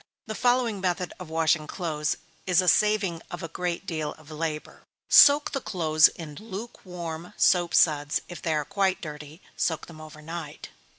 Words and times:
The 0.25 0.33
following 0.33 0.81
method 0.81 1.13
of 1.19 1.29
washing 1.29 1.67
clothes 1.67 2.17
is 2.47 2.59
a 2.59 2.67
saving 2.67 3.21
of 3.29 3.43
a 3.43 3.47
great 3.47 3.85
deal 3.85 4.13
of 4.13 4.31
labor: 4.31 4.81
Soak 5.09 5.51
the 5.51 5.61
clothes 5.61 6.07
in 6.07 6.33
lukewarm 6.37 7.33
soap 7.37 7.75
suds; 7.75 8.19
if 8.27 8.41
they 8.41 8.55
are 8.55 8.65
quite 8.65 8.99
dirty, 8.99 9.43
soak 9.55 9.85
them 9.85 10.01
over 10.01 10.19
night. 10.23 10.69